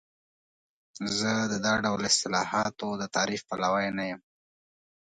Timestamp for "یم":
4.09-4.21